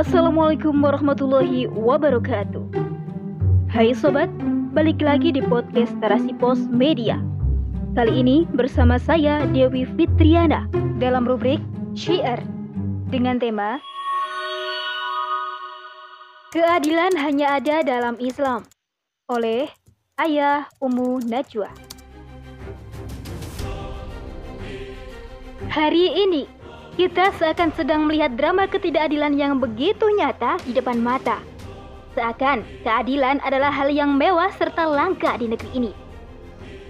Assalamualaikum 0.00 0.80
warahmatullahi 0.80 1.68
wabarakatuh. 1.76 2.72
Hai 3.68 3.92
sobat, 3.92 4.32
balik 4.72 4.96
lagi 5.04 5.28
di 5.28 5.44
podcast 5.44 5.92
Terasi 6.00 6.32
Pos 6.40 6.56
Media. 6.72 7.20
Kali 7.92 8.24
ini 8.24 8.48
bersama 8.56 8.96
saya 8.96 9.44
Dewi 9.52 9.84
Fitriana 9.84 10.64
dalam 10.96 11.28
rubrik 11.28 11.60
Syiar 11.92 12.40
dengan 13.12 13.36
tema 13.36 13.76
Keadilan 16.56 17.12
hanya 17.20 17.60
ada 17.60 17.84
dalam 17.84 18.16
Islam 18.24 18.64
oleh 19.28 19.68
Ayah 20.16 20.64
Umu 20.80 21.20
Najwa. 21.28 21.68
Hari 25.68 26.24
ini 26.24 26.48
kita 27.00 27.32
seakan 27.40 27.72
sedang 27.72 28.04
melihat 28.04 28.36
drama 28.36 28.68
ketidakadilan 28.68 29.32
yang 29.32 29.56
begitu 29.56 30.04
nyata 30.20 30.60
di 30.68 30.76
depan 30.76 31.00
mata. 31.00 31.40
Seakan 32.12 32.60
keadilan 32.84 33.40
adalah 33.40 33.72
hal 33.72 33.88
yang 33.88 34.20
mewah 34.20 34.52
serta 34.60 34.84
langka 34.84 35.32
di 35.40 35.48
negeri 35.48 35.70
ini. 35.72 35.92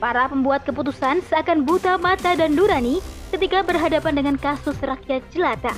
Para 0.03 0.27
pembuat 0.27 0.67
keputusan 0.67 1.23
seakan 1.31 1.63
buta 1.63 1.95
mata 1.95 2.35
dan 2.35 2.59
nurani 2.59 2.99
ketika 3.31 3.63
berhadapan 3.63 4.19
dengan 4.19 4.35
kasus 4.35 4.75
rakyat 4.83 5.23
jelata. 5.31 5.71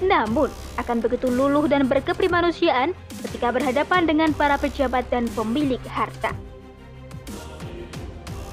Namun, 0.00 0.48
akan 0.80 1.04
begitu 1.04 1.28
luluh 1.28 1.68
dan 1.68 1.84
berkeprimanusiaan 1.92 2.96
ketika 3.20 3.52
berhadapan 3.52 4.08
dengan 4.08 4.32
para 4.32 4.56
pejabat 4.56 5.04
dan 5.12 5.28
pemilik 5.36 5.82
harta. 5.92 6.32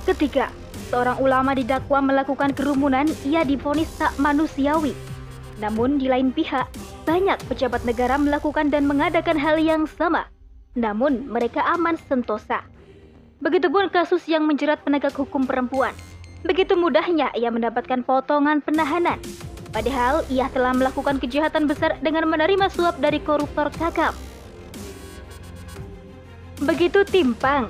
Ketiga, 0.04 0.52
seorang 0.92 1.18
ulama 1.20 1.52
didakwa 1.56 2.00
melakukan 2.04 2.56
kerumunan, 2.56 3.08
ia 3.28 3.44
difonis 3.44 3.90
tak 4.00 4.16
manusiawi. 4.22 4.96
Namun 5.60 5.98
di 6.02 6.12
lain 6.12 6.36
pihak, 6.36 6.68
banyak 7.08 7.40
pejabat 7.48 7.88
negara 7.88 8.20
melakukan 8.20 8.68
dan 8.68 8.84
mengadakan 8.90 9.40
hal 9.40 9.56
yang 9.56 9.88
sama. 9.88 10.28
Namun 10.76 11.32
mereka 11.32 11.64
aman 11.72 11.96
sentosa. 11.96 12.68
Begitupun 13.40 13.88
kasus 13.92 14.28
yang 14.28 14.44
menjerat 14.44 14.84
penegak 14.84 15.16
hukum 15.16 15.48
perempuan. 15.48 15.96
Begitu 16.44 16.76
mudahnya 16.76 17.32
ia 17.34 17.50
mendapatkan 17.50 18.04
potongan 18.04 18.60
penahanan. 18.60 19.18
Padahal 19.72 20.24
ia 20.32 20.48
telah 20.52 20.72
melakukan 20.72 21.20
kejahatan 21.20 21.68
besar 21.68 22.00
dengan 22.00 22.28
menerima 22.32 22.72
suap 22.72 23.00
dari 23.00 23.20
koruptor 23.20 23.72
kakap. 23.76 24.16
Begitu 26.64 27.04
timpang 27.04 27.68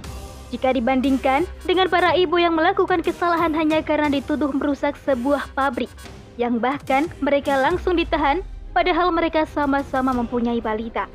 jika 0.56 0.72
dibandingkan 0.72 1.44
dengan 1.67 1.92
para 1.92 2.16
ibu 2.16 2.39
yang 2.39 2.56
melakukan 2.56 3.03
kesalahan 3.03 3.52
hanya 3.52 3.84
karena 3.84 4.08
dituduh 4.08 4.56
merusak 4.56 4.95
sebuah 5.03 5.52
pabrik, 5.52 5.92
yang 6.39 6.64
bahkan 6.64 7.12
mereka 7.20 7.59
langsung 7.59 8.00
ditahan 8.00 8.39
padahal 8.72 9.12
mereka 9.12 9.44
sama-sama 9.52 10.16
mempunyai 10.16 10.64
balita. 10.64 11.12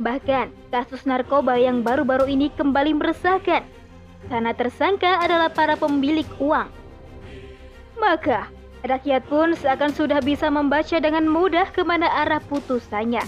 Bahkan, 0.00 0.72
kasus 0.72 1.04
narkoba 1.04 1.60
yang 1.60 1.84
baru-baru 1.84 2.24
ini 2.24 2.48
kembali 2.56 2.96
meresahkan 2.96 3.68
karena 4.32 4.56
tersangka 4.56 5.20
adalah 5.20 5.52
para 5.52 5.76
pemilik 5.76 6.26
uang. 6.40 6.72
Maka, 8.00 8.48
rakyat 8.80 9.28
pun 9.28 9.52
seakan 9.60 9.92
sudah 9.92 10.24
bisa 10.24 10.48
membaca 10.48 10.96
dengan 11.04 11.28
mudah 11.28 11.68
ke 11.68 11.84
mana 11.84 12.08
arah 12.08 12.40
putusannya. 12.40 13.20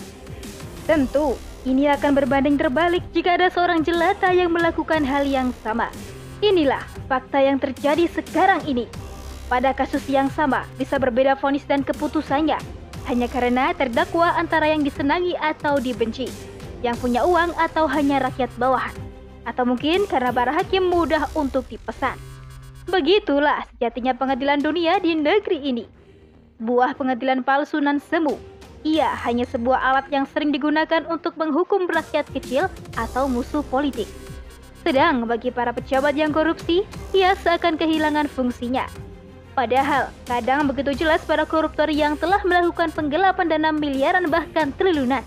Tentu, 0.89 1.37
ini 1.67 1.91
akan 1.91 2.14
berbanding 2.14 2.55
terbalik 2.55 3.03
jika 3.11 3.34
ada 3.34 3.50
seorang 3.50 3.83
jelata 3.83 4.31
yang 4.31 4.55
melakukan 4.55 5.03
hal 5.03 5.27
yang 5.27 5.50
sama. 5.67 5.91
Inilah 6.39 6.86
fakta 7.11 7.42
yang 7.42 7.59
terjadi 7.59 8.06
sekarang 8.06 8.62
ini. 8.70 8.86
Pada 9.50 9.75
kasus 9.75 10.06
yang 10.06 10.31
sama, 10.31 10.62
bisa 10.78 10.94
berbeda 11.03 11.34
vonis 11.34 11.67
dan 11.67 11.83
keputusannya, 11.83 12.59
hanya 13.11 13.27
karena 13.27 13.75
terdakwa 13.75 14.31
antara 14.39 14.70
yang 14.70 14.87
disenangi 14.87 15.34
atau 15.39 15.83
dibenci, 15.83 16.31
yang 16.87 16.94
punya 17.03 17.27
uang 17.27 17.55
atau 17.59 17.91
hanya 17.91 18.22
rakyat 18.31 18.50
bawahan, 18.59 18.94
atau 19.42 19.66
mungkin 19.66 20.06
karena 20.06 20.31
para 20.31 20.54
hakim 20.54 20.87
mudah 20.87 21.27
untuk 21.34 21.66
dipesan. 21.66 22.15
Begitulah 22.87 23.66
sejatinya 23.75 24.15
pengadilan 24.15 24.62
dunia 24.62 25.03
di 25.03 25.19
negeri 25.19 25.59
ini. 25.62 25.84
Buah 26.62 26.94
pengadilan 26.94 27.43
palsu 27.43 27.83
nan 27.83 27.98
semu 27.98 28.56
ia 28.86 29.10
hanya 29.26 29.42
sebuah 29.50 29.82
alat 29.82 30.06
yang 30.14 30.30
sering 30.30 30.54
digunakan 30.54 31.02
untuk 31.10 31.34
menghukum 31.34 31.91
rakyat 31.91 32.30
kecil 32.30 32.70
atau 32.94 33.26
musuh 33.26 33.66
politik. 33.66 34.06
Sedang 34.86 35.26
bagi 35.26 35.50
para 35.50 35.74
pejabat 35.74 36.14
yang 36.14 36.30
korupsi, 36.30 36.86
ia 37.10 37.34
seakan 37.34 37.74
kehilangan 37.74 38.30
fungsinya. 38.30 38.86
Padahal, 39.58 40.14
kadang 40.30 40.70
begitu 40.70 40.94
jelas 41.02 41.24
para 41.26 41.42
koruptor 41.42 41.91
yang 41.91 42.14
telah 42.14 42.38
melakukan 42.47 42.94
penggelapan 42.94 43.50
dana 43.50 43.74
miliaran 43.74 44.30
bahkan 44.30 44.70
triliunan. 44.78 45.26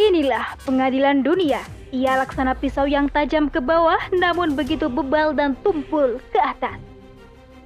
Inilah 0.00 0.58
pengadilan 0.66 1.22
dunia. 1.22 1.62
Ia 1.94 2.18
laksana 2.18 2.58
pisau 2.58 2.90
yang 2.90 3.06
tajam 3.06 3.46
ke 3.46 3.62
bawah 3.62 4.00
namun 4.10 4.58
begitu 4.58 4.90
bebal 4.90 5.36
dan 5.36 5.54
tumpul 5.62 6.18
ke 6.34 6.40
atas. 6.42 6.76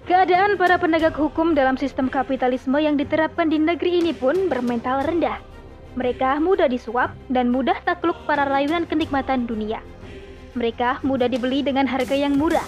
Keadaan 0.02 0.58
para 0.58 0.82
penegak 0.82 1.14
hukum 1.14 1.54
dalam 1.54 1.78
sistem 1.78 2.10
kapitalisme 2.10 2.74
yang 2.82 2.98
diterapkan 2.98 3.46
di 3.46 3.54
negeri 3.54 4.02
ini 4.02 4.10
pun 4.10 4.50
bermental 4.50 5.06
rendah. 5.06 5.38
Mereka 5.94 6.42
mudah 6.42 6.66
disuap 6.66 7.14
dan 7.30 7.54
mudah 7.54 7.78
takluk 7.86 8.18
para 8.26 8.42
rayuan 8.42 8.82
kenikmatan 8.82 9.46
dunia. 9.46 9.78
Mereka 10.58 11.06
mudah 11.06 11.30
dibeli 11.30 11.62
dengan 11.62 11.86
harga 11.86 12.18
yang 12.18 12.34
murah. 12.34 12.66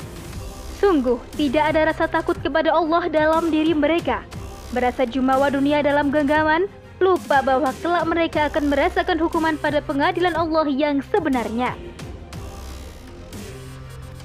Sungguh, 0.79 1.19
tidak 1.35 1.75
ada 1.75 1.91
rasa 1.91 2.07
takut 2.07 2.39
kepada 2.39 2.71
Allah 2.71 3.11
dalam 3.11 3.51
diri 3.51 3.75
mereka. 3.75 4.23
Berasa 4.71 5.03
jumawa 5.03 5.51
dunia 5.51 5.83
dalam 5.83 6.15
genggaman, 6.15 6.71
lupa 7.03 7.43
bahwa 7.43 7.75
kelak 7.83 8.05
mereka 8.07 8.41
akan 8.47 8.71
merasakan 8.71 9.19
hukuman 9.19 9.59
pada 9.59 9.83
pengadilan 9.83 10.39
Allah 10.39 10.71
yang 10.71 11.03
sebenarnya. 11.11 11.75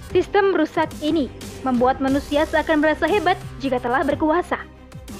Sistem 0.09 0.57
rusak 0.57 0.89
ini 1.05 1.29
membuat 1.61 2.01
manusia 2.01 2.41
seakan 2.49 2.81
merasa 2.81 3.05
hebat 3.05 3.37
jika 3.61 3.77
telah 3.77 4.01
berkuasa. 4.01 4.57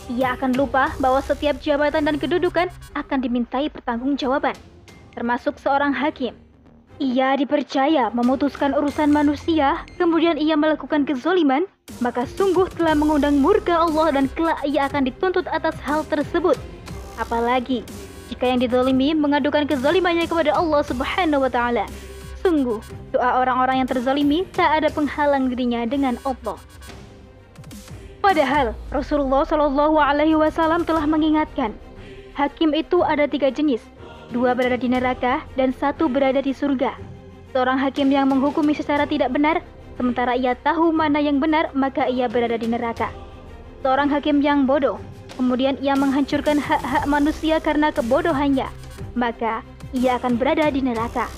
Ia 0.09 0.33
akan 0.33 0.57
lupa 0.57 0.89
bahwa 0.97 1.21
setiap 1.21 1.61
jabatan 1.61 2.09
dan 2.09 2.17
kedudukan 2.17 2.73
akan 2.97 3.19
dimintai 3.21 3.69
pertanggungjawaban, 3.69 4.57
termasuk 5.13 5.61
seorang 5.61 5.93
hakim. 5.93 6.33
Ia 6.97 7.37
dipercaya 7.37 8.09
memutuskan 8.17 8.73
urusan 8.73 9.13
manusia, 9.13 9.85
kemudian 10.01 10.41
ia 10.41 10.57
melakukan 10.57 11.05
kezoliman, 11.05 11.69
maka 12.01 12.25
sungguh 12.25 12.65
telah 12.73 12.97
mengundang 12.97 13.37
murka 13.37 13.77
Allah 13.77 14.09
dan 14.17 14.25
kelak 14.33 14.57
ia 14.65 14.89
akan 14.89 15.05
dituntut 15.05 15.45
atas 15.53 15.77
hal 15.85 16.01
tersebut. 16.09 16.57
Apalagi 17.21 17.85
jika 18.33 18.49
yang 18.49 18.57
didolimi 18.57 19.13
mengadukan 19.13 19.69
kezolimannya 19.69 20.25
kepada 20.25 20.57
Allah 20.57 20.81
Subhanahu 20.81 21.45
wa 21.45 21.51
taala. 21.53 21.85
Sungguh, 22.49 22.81
doa 23.13 23.45
orang-orang 23.45 23.85
yang 23.85 23.89
terzalimi 23.93 24.41
tak 24.57 24.81
ada 24.81 24.89
penghalang 24.89 25.53
dirinya 25.53 25.85
dengan 25.85 26.17
Allah. 26.25 26.57
Padahal 28.25 28.73
Rasulullah 28.89 29.45
Shallallahu 29.45 30.01
Alaihi 30.01 30.33
Wasallam 30.33 30.81
telah 30.81 31.05
mengingatkan, 31.05 31.77
hakim 32.33 32.73
itu 32.73 33.05
ada 33.05 33.29
tiga 33.29 33.53
jenis, 33.53 33.85
dua 34.33 34.57
berada 34.57 34.81
di 34.81 34.89
neraka 34.89 35.45
dan 35.53 35.69
satu 35.77 36.09
berada 36.09 36.41
di 36.41 36.49
surga. 36.49 36.97
Seorang 37.53 37.77
hakim 37.77 38.09
yang 38.09 38.25
menghukumi 38.25 38.73
secara 38.73 39.05
tidak 39.05 39.29
benar, 39.29 39.61
sementara 40.01 40.33
ia 40.33 40.57
tahu 40.57 40.89
mana 40.89 41.21
yang 41.21 41.37
benar, 41.37 41.69
maka 41.77 42.09
ia 42.09 42.25
berada 42.25 42.57
di 42.57 42.65
neraka. 42.65 43.13
Seorang 43.85 44.09
hakim 44.09 44.41
yang 44.41 44.65
bodoh, 44.65 44.97
kemudian 45.37 45.77
ia 45.85 45.93
menghancurkan 45.93 46.57
hak-hak 46.57 47.05
manusia 47.05 47.61
karena 47.61 47.93
kebodohannya, 47.93 48.65
maka 49.13 49.61
ia 49.93 50.17
akan 50.17 50.33
berada 50.41 50.65
di 50.73 50.81
neraka 50.81 51.29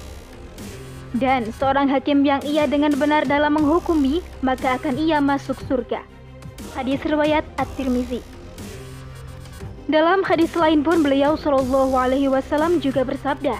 dan 1.19 1.51
seorang 1.59 1.91
hakim 1.91 2.23
yang 2.23 2.39
ia 2.47 2.63
dengan 2.69 2.95
benar 2.95 3.27
dalam 3.27 3.59
menghukumi, 3.59 4.23
maka 4.39 4.79
akan 4.79 4.95
ia 4.95 5.19
masuk 5.19 5.59
surga. 5.67 6.05
Hadis 6.71 7.03
riwayat 7.03 7.43
At-Tirmizi. 7.59 8.23
Dalam 9.91 10.23
hadis 10.23 10.55
lain 10.55 10.87
pun 10.87 11.03
beliau 11.03 11.35
Shallallahu 11.35 11.91
Alaihi 11.99 12.31
Wasallam 12.31 12.79
juga 12.79 13.03
bersabda, 13.03 13.59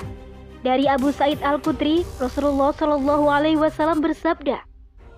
dari 0.63 0.87
Abu 0.87 1.11
Said 1.11 1.43
Al 1.43 1.59
Khudri, 1.59 2.07
Rasulullah 2.23 2.71
Shallallahu 2.71 3.27
Alaihi 3.27 3.59
Wasallam 3.59 3.99
bersabda, 3.99 4.63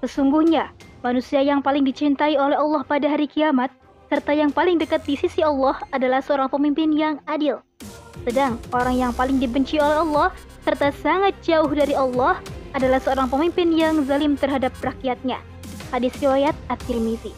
sesungguhnya 0.01 0.73
manusia 1.05 1.43
yang 1.45 1.61
paling 1.61 1.85
dicintai 1.85 2.33
oleh 2.33 2.57
Allah 2.57 2.81
pada 2.81 3.05
hari 3.05 3.29
kiamat 3.29 3.69
serta 4.09 4.33
yang 4.33 4.49
paling 4.49 4.81
dekat 4.81 5.05
di 5.05 5.13
sisi 5.13 5.45
Allah 5.45 5.77
adalah 5.93 6.23
seorang 6.23 6.49
pemimpin 6.49 6.89
yang 6.95 7.21
adil. 7.29 7.61
Sedang 8.23 8.57
orang 8.71 8.95
yang 8.97 9.11
paling 9.13 9.37
dibenci 9.37 9.77
oleh 9.77 10.01
Allah 10.01 10.33
serta 10.63 10.95
sangat 11.03 11.35
jauh 11.43 11.69
dari 11.69 11.93
Allah 11.93 12.39
adalah 12.73 12.97
seorang 12.97 13.27
pemimpin 13.29 13.69
yang 13.75 14.01
zalim 14.07 14.39
terhadap 14.39 14.73
rakyatnya. 14.79 15.37
Hadis 15.91 16.15
riwayat 16.17 16.55
At-Tirmizi. 16.71 17.35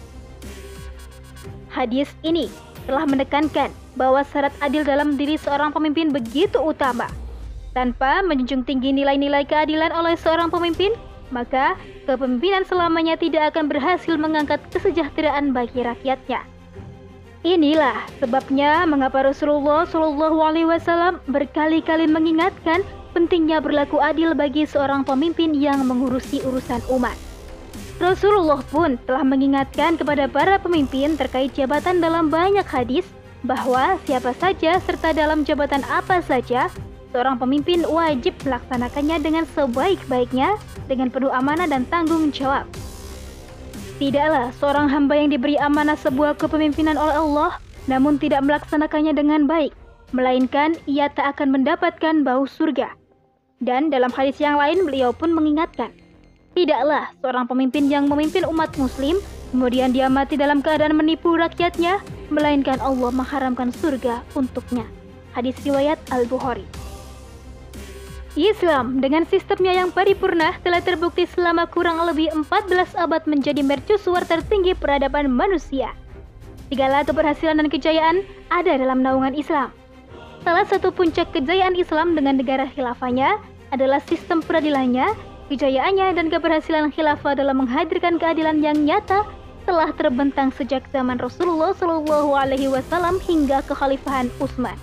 Hadis 1.68 2.08
ini 2.24 2.48
telah 2.88 3.04
menekankan 3.04 3.74
bahwa 4.00 4.24
syarat 4.24 4.54
adil 4.64 4.88
dalam 4.88 5.20
diri 5.20 5.36
seorang 5.36 5.76
pemimpin 5.76 6.14
begitu 6.14 6.62
utama. 6.62 7.10
Tanpa 7.76 8.24
menjunjung 8.24 8.64
tinggi 8.64 8.96
nilai-nilai 8.96 9.44
keadilan 9.44 9.92
oleh 9.92 10.16
seorang 10.16 10.48
pemimpin, 10.48 10.96
maka 11.34 11.76
kepemimpinan 12.08 12.64
selamanya 12.64 13.20
tidak 13.20 13.52
akan 13.52 13.68
berhasil 13.68 14.16
mengangkat 14.16 14.64
kesejahteraan 14.72 15.52
bagi 15.52 15.84
rakyatnya. 15.84 16.48
Inilah 17.44 18.08
sebabnya 18.24 18.88
mengapa 18.88 19.28
Rasulullah 19.28 19.84
Shallallahu 19.86 20.40
Alaihi 20.40 20.66
Wasallam 20.66 21.20
berkali-kali 21.30 22.08
mengingatkan 22.10 22.82
pentingnya 23.16 23.64
berlaku 23.64 24.04
adil 24.04 24.36
bagi 24.36 24.68
seorang 24.68 25.08
pemimpin 25.08 25.56
yang 25.56 25.88
mengurusi 25.88 26.44
urusan 26.44 26.84
umat. 26.92 27.16
Rasulullah 27.96 28.60
pun 28.68 29.00
telah 29.08 29.24
mengingatkan 29.24 29.96
kepada 29.96 30.28
para 30.28 30.60
pemimpin 30.60 31.16
terkait 31.16 31.56
jabatan 31.56 32.04
dalam 32.04 32.28
banyak 32.28 32.68
hadis 32.68 33.08
bahwa 33.48 33.96
siapa 34.04 34.36
saja 34.36 34.76
serta 34.84 35.16
dalam 35.16 35.48
jabatan 35.48 35.80
apa 35.88 36.20
saja 36.20 36.68
seorang 37.16 37.40
pemimpin 37.40 37.88
wajib 37.88 38.36
melaksanakannya 38.44 39.24
dengan 39.24 39.48
sebaik-baiknya 39.56 40.60
dengan 40.92 41.08
penuh 41.08 41.32
amanah 41.32 41.72
dan 41.72 41.88
tanggung 41.88 42.36
jawab. 42.36 42.68
Tidaklah 43.96 44.52
seorang 44.60 44.92
hamba 44.92 45.16
yang 45.16 45.32
diberi 45.32 45.56
amanah 45.56 45.96
sebuah 45.96 46.36
kepemimpinan 46.36 47.00
oleh 47.00 47.16
Allah 47.16 47.64
namun 47.88 48.20
tidak 48.20 48.44
melaksanakannya 48.44 49.16
dengan 49.16 49.48
baik, 49.48 49.72
melainkan 50.12 50.76
ia 50.84 51.08
tak 51.08 51.38
akan 51.38 51.56
mendapatkan 51.56 52.28
bau 52.28 52.44
surga. 52.44 53.05
Dan 53.66 53.90
dalam 53.90 54.14
hadis 54.14 54.38
yang 54.38 54.62
lain 54.62 54.86
beliau 54.86 55.10
pun 55.10 55.34
mengingatkan, 55.34 55.90
tidaklah 56.54 57.10
seorang 57.18 57.50
pemimpin 57.50 57.90
yang 57.90 58.06
memimpin 58.06 58.46
umat 58.46 58.70
muslim 58.78 59.18
kemudian 59.50 59.90
dia 59.96 60.12
mati 60.12 60.36
dalam 60.36 60.60
keadaan 60.60 60.94
menipu 61.00 61.34
rakyatnya, 61.34 62.04
melainkan 62.28 62.78
Allah 62.84 63.10
mengharamkan 63.10 63.72
surga 63.72 64.22
untuknya. 64.36 64.84
Hadis 65.32 65.56
riwayat 65.64 65.96
Al-Bukhari. 66.12 66.68
Islam 68.36 69.00
dengan 69.00 69.24
sistemnya 69.24 69.72
yang 69.72 69.96
paripurna 69.96 70.60
telah 70.60 70.84
terbukti 70.84 71.24
selama 71.24 71.72
kurang 71.72 72.04
lebih 72.04 72.28
14 72.36 73.00
abad 73.00 73.24
menjadi 73.32 73.64
mercusuar 73.64 74.28
tertinggi 74.28 74.76
peradaban 74.76 75.32
manusia. 75.32 75.96
Segala 76.68 77.08
keberhasilan 77.08 77.64
dan 77.64 77.72
kejayaan 77.72 78.28
ada 78.52 78.76
dalam 78.76 79.00
naungan 79.00 79.32
Islam. 79.40 79.72
Salah 80.44 80.68
satu 80.68 80.92
puncak 80.92 81.32
kejayaan 81.32 81.80
Islam 81.80 82.12
dengan 82.12 82.36
negara 82.36 82.68
khilafahnya 82.68 83.40
adalah 83.76 84.00
sistem 84.08 84.40
peradilannya, 84.40 85.12
kejayaannya 85.52 86.16
dan 86.16 86.32
keberhasilan 86.32 86.96
khilafah 86.96 87.36
dalam 87.36 87.60
menghadirkan 87.60 88.16
keadilan 88.16 88.64
yang 88.64 88.80
nyata 88.88 89.28
telah 89.68 89.92
terbentang 89.92 90.54
sejak 90.56 90.88
zaman 90.96 91.20
Rasulullah 91.20 91.76
Shallallahu 91.76 92.32
Alaihi 92.32 92.72
Wasallam 92.72 93.20
hingga 93.20 93.60
kekhalifahan 93.68 94.32
Utsman. 94.40 94.78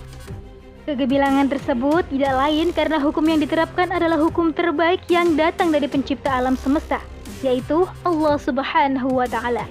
Kegebilangan 0.83 1.47
tersebut 1.47 2.03
tidak 2.11 2.33
lain 2.35 2.75
karena 2.75 2.99
hukum 2.99 3.23
yang 3.23 3.39
diterapkan 3.39 3.87
adalah 3.87 4.19
hukum 4.19 4.51
terbaik 4.51 5.07
yang 5.07 5.39
datang 5.39 5.71
dari 5.71 5.87
pencipta 5.87 6.27
alam 6.27 6.59
semesta, 6.59 6.99
yaitu 7.39 7.87
Allah 8.03 8.35
Subhanahu 8.35 9.15
wa 9.15 9.23
taala. 9.23 9.63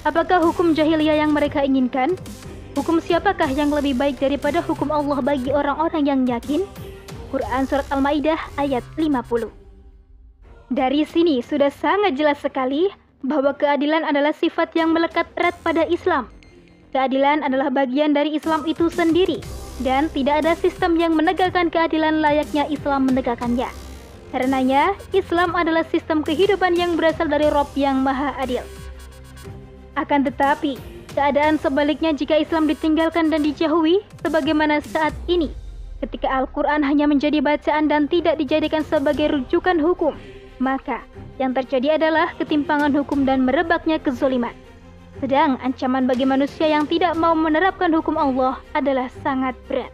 Apakah 0.00 0.40
hukum 0.40 0.72
jahiliyah 0.72 1.20
yang 1.20 1.36
mereka 1.36 1.60
inginkan? 1.60 2.16
Hukum 2.72 2.96
siapakah 3.04 3.52
yang 3.52 3.68
lebih 3.68 3.92
baik 3.92 4.16
daripada 4.16 4.64
hukum 4.64 4.88
Allah 4.88 5.20
bagi 5.20 5.52
orang-orang 5.52 6.02
yang 6.08 6.20
yakin? 6.24 6.64
Quran 7.30 7.62
Surat 7.70 7.86
Al-Ma'idah 7.94 8.58
ayat 8.58 8.82
50 8.98 9.48
Dari 10.74 11.02
sini 11.06 11.38
sudah 11.46 11.70
sangat 11.70 12.18
jelas 12.18 12.42
sekali 12.42 12.90
bahwa 13.22 13.54
keadilan 13.54 14.02
adalah 14.02 14.34
sifat 14.34 14.74
yang 14.74 14.90
melekat 14.90 15.30
erat 15.38 15.54
pada 15.62 15.86
Islam. 15.86 16.26
Keadilan 16.90 17.46
adalah 17.46 17.70
bagian 17.70 18.10
dari 18.10 18.34
Islam 18.34 18.66
itu 18.66 18.90
sendiri, 18.90 19.38
dan 19.86 20.10
tidak 20.10 20.42
ada 20.42 20.58
sistem 20.58 20.98
yang 20.98 21.14
menegakkan 21.14 21.70
keadilan 21.70 22.18
layaknya 22.18 22.66
Islam 22.66 23.06
menegakkannya. 23.06 23.70
Karenanya, 24.34 24.98
Islam 25.14 25.54
adalah 25.54 25.86
sistem 25.86 26.26
kehidupan 26.26 26.74
yang 26.74 26.98
berasal 26.98 27.30
dari 27.30 27.46
Rob 27.50 27.70
yang 27.78 28.02
Maha 28.02 28.34
Adil. 28.42 28.62
Akan 29.94 30.26
tetapi, 30.26 30.78
Keadaan 31.10 31.58
sebaliknya 31.58 32.14
jika 32.14 32.38
Islam 32.38 32.70
ditinggalkan 32.70 33.34
dan 33.34 33.42
dijauhi, 33.42 33.98
sebagaimana 34.22 34.78
saat 34.78 35.10
ini, 35.26 35.50
ketika 36.00 36.28
Al-Quran 36.32 36.80
hanya 36.82 37.04
menjadi 37.06 37.44
bacaan 37.44 37.86
dan 37.86 38.08
tidak 38.08 38.40
dijadikan 38.40 38.82
sebagai 38.82 39.30
rujukan 39.30 39.76
hukum, 39.78 40.16
maka 40.60 41.04
yang 41.40 41.56
terjadi 41.56 41.96
adalah 41.96 42.32
ketimpangan 42.36 42.92
hukum 42.92 43.24
dan 43.24 43.44
merebaknya 43.44 43.96
kezoliman. 44.00 44.52
Sedang 45.20 45.60
ancaman 45.60 46.08
bagi 46.08 46.24
manusia 46.24 46.68
yang 46.68 46.88
tidak 46.88 47.12
mau 47.16 47.36
menerapkan 47.36 47.92
hukum 47.92 48.16
Allah 48.16 48.56
adalah 48.72 49.12
sangat 49.20 49.52
berat. 49.68 49.92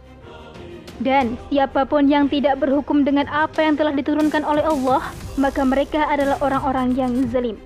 Dan 0.97 1.37
siapa 1.51 1.85
pun 1.85 2.09
yang 2.09 2.25
tidak 2.25 2.57
berhukum 2.57 3.05
dengan 3.05 3.29
apa 3.29 3.61
yang 3.61 3.77
telah 3.77 3.93
diturunkan 3.93 4.41
oleh 4.41 4.65
Allah, 4.65 5.13
maka 5.37 5.61
mereka 5.61 6.09
adalah 6.09 6.41
orang-orang 6.41 6.97
yang 6.97 7.11
zalim. 7.29 7.59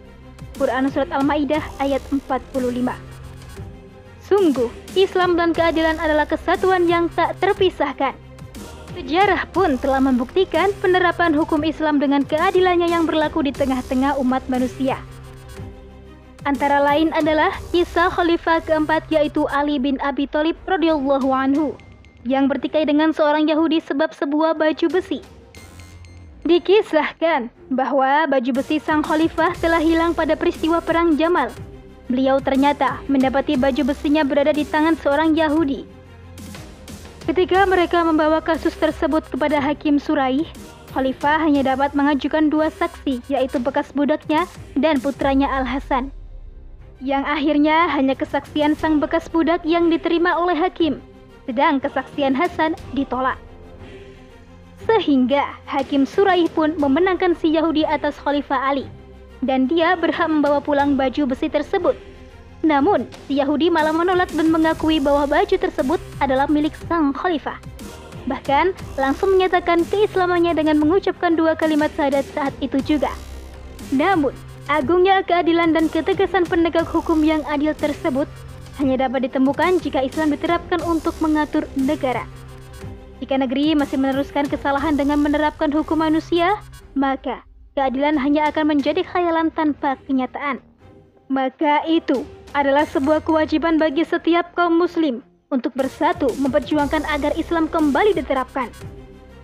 Quran 0.60 0.92
Surat 0.92 1.10
Al-Ma'idah 1.16 1.64
ayat 1.80 2.04
45 2.12 2.92
Sungguh, 4.32 4.72
Islam 4.96 5.40
dan 5.40 5.52
keadilan 5.52 6.00
adalah 6.00 6.28
kesatuan 6.28 6.88
yang 6.88 7.08
tak 7.12 7.40
terpisahkan. 7.40 8.16
Sejarah 8.92 9.48
pun 9.56 9.80
telah 9.80 10.04
membuktikan 10.04 10.76
penerapan 10.84 11.32
hukum 11.32 11.64
Islam 11.64 11.98
dengan 11.98 12.28
keadilannya 12.28 12.92
yang 12.92 13.08
berlaku 13.08 13.40
di 13.40 13.56
tengah-tengah 13.56 14.20
umat 14.20 14.44
manusia. 14.52 15.00
Antara 16.44 16.82
lain 16.82 17.14
adalah 17.14 17.54
kisah 17.72 18.10
khalifah 18.10 18.66
keempat 18.66 19.08
yaitu 19.14 19.46
Ali 19.48 19.78
bin 19.78 20.02
Abi 20.02 20.26
Thalib 20.26 20.58
radhiyallahu 20.66 21.30
anhu 21.30 21.78
yang 22.26 22.50
bertikai 22.50 22.84
dengan 22.84 23.14
seorang 23.14 23.48
Yahudi 23.48 23.80
sebab 23.80 24.12
sebuah 24.12 24.58
baju 24.58 24.88
besi. 24.90 25.22
Dikisahkan 26.42 27.54
bahwa 27.70 28.26
baju 28.26 28.52
besi 28.58 28.82
sang 28.82 29.06
khalifah 29.06 29.54
telah 29.62 29.80
hilang 29.80 30.18
pada 30.18 30.34
peristiwa 30.34 30.82
perang 30.82 31.14
Jamal 31.16 31.54
beliau 32.12 32.44
ternyata 32.44 33.00
mendapati 33.08 33.56
baju 33.56 33.88
besinya 33.88 34.28
berada 34.28 34.52
di 34.52 34.68
tangan 34.68 35.00
seorang 35.00 35.32
Yahudi. 35.32 36.00
Ketika 37.21 37.69
mereka 37.69 38.01
membawa 38.01 38.41
kasus 38.41 38.73
tersebut 38.73 39.21
kepada 39.29 39.62
Hakim 39.62 40.01
Suraih, 40.01 40.50
Khalifah 40.89 41.45
hanya 41.45 41.62
dapat 41.62 41.94
mengajukan 41.94 42.50
dua 42.50 42.73
saksi, 42.73 43.21
yaitu 43.29 43.62
bekas 43.62 43.94
budaknya 43.94 44.50
dan 44.73 44.97
putranya 44.97 45.45
Al-Hasan. 45.62 46.09
Yang 46.97 47.23
akhirnya 47.29 47.77
hanya 47.94 48.18
kesaksian 48.18 48.73
sang 48.73 48.97
bekas 48.97 49.29
budak 49.29 49.62
yang 49.62 49.94
diterima 49.94 50.33
oleh 50.38 50.57
hakim, 50.57 50.97
sedang 51.45 51.77
kesaksian 51.77 52.33
Hasan 52.33 52.73
ditolak. 52.97 53.38
Sehingga 54.89 55.45
Hakim 55.69 56.09
Suraih 56.09 56.50
pun 56.50 56.73
memenangkan 56.73 57.38
si 57.38 57.53
Yahudi 57.53 57.85
atas 57.85 58.18
Khalifah 58.18 58.73
Ali 58.73 58.89
dan 59.45 59.69
dia 59.69 59.94
berhak 59.97 60.25
membawa 60.25 60.62
pulang 60.62 60.97
baju 60.97 61.29
besi 61.29 61.50
tersebut. 61.50 61.94
Namun, 62.62 63.10
si 63.25 63.42
Yahudi 63.42 63.74
malah 63.74 63.94
menolak 63.94 64.30
dan 64.38 64.54
mengakui 64.54 65.02
bahwa 65.02 65.25
baju 65.25 65.56
tersebut 65.58 65.98
adalah 66.22 66.46
milik 66.46 66.78
sang 66.85 67.09
khalifah. 67.09 67.57
Bahkan, 68.30 68.78
langsung 69.02 69.33
menyatakan 69.33 69.81
keislamannya 69.90 70.54
dengan 70.54 70.78
mengucapkan 70.78 71.33
dua 71.33 71.57
kalimat 71.57 71.90
syahadat 71.97 72.26
saat 72.38 72.54
itu 72.62 72.78
juga. 72.85 73.09
Namun, 73.90 74.38
agungnya 74.69 75.26
keadilan 75.26 75.74
dan 75.74 75.90
ketegasan 75.90 76.45
penegak 76.45 76.85
hukum 76.85 77.26
yang 77.26 77.42
adil 77.50 77.74
tersebut 77.74 78.30
hanya 78.78 79.09
dapat 79.09 79.26
ditemukan 79.30 79.81
jika 79.81 80.06
Islam 80.06 80.30
diterapkan 80.31 80.85
untuk 80.85 81.18
mengatur 81.18 81.66
negara. 81.74 82.30
Jika 83.21 83.38
negeri 83.38 83.78
masih 83.78 84.02
meneruskan 84.02 84.50
kesalahan 84.50 84.97
dengan 84.97 85.21
menerapkan 85.21 85.69
hukum 85.69 86.02
manusia, 86.02 86.57
maka 86.97 87.45
keadilan 87.78 88.18
hanya 88.18 88.50
akan 88.50 88.78
menjadi 88.78 89.06
khayalan 89.06 89.54
tanpa 89.54 89.97
kenyataan. 90.09 90.62
Maka 91.30 91.85
itu 91.85 92.26
adalah 92.52 92.84
sebuah 92.88 93.24
kewajiban 93.24 93.80
bagi 93.80 94.04
setiap 94.04 94.56
kaum 94.56 94.80
muslim 94.80 95.24
untuk 95.52 95.76
bersatu 95.76 96.31
memperjuangkan 96.40 97.04
agar 97.12 97.36
Islam 97.36 97.68
kembali 97.68 98.16
diterapkan. 98.16 98.72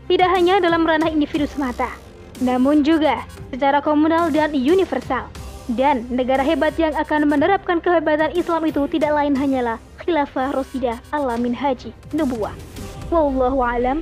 Tidak 0.08 0.30
hanya 0.32 0.64
dalam 0.64 0.88
ranah 0.88 1.12
individu 1.12 1.44
semata, 1.44 1.92
namun 2.40 2.84
juga 2.84 3.28
secara 3.52 3.84
komunal 3.84 4.32
dan 4.32 4.56
universal. 4.56 5.28
Dan 5.68 6.08
negara 6.08 6.48
hebat 6.48 6.80
yang 6.80 6.96
akan 6.96 7.28
menerapkan 7.28 7.84
kehebatan 7.84 8.32
Islam 8.40 8.64
itu 8.72 8.88
tidak 8.88 9.12
lain 9.12 9.36
hanyalah 9.36 9.76
Khilafah 10.00 10.56
Rosidah 10.56 10.96
Alamin 11.12 11.52
Haji 11.52 11.92
Nubuah. 12.16 12.56
Wallahu 13.12 13.60
alam. 13.60 14.00